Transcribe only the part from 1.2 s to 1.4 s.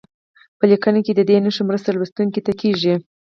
دې